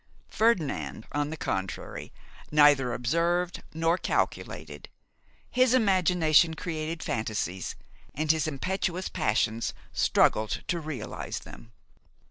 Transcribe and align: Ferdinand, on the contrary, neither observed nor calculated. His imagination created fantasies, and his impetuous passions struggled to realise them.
Ferdinand, 0.31 1.05
on 1.11 1.29
the 1.29 1.37
contrary, 1.37 2.11
neither 2.51 2.91
observed 2.91 3.61
nor 3.71 3.99
calculated. 3.99 4.89
His 5.51 5.75
imagination 5.75 6.55
created 6.55 7.03
fantasies, 7.03 7.75
and 8.15 8.31
his 8.31 8.47
impetuous 8.47 9.09
passions 9.09 9.75
struggled 9.93 10.63
to 10.69 10.79
realise 10.79 11.37
them. 11.37 11.71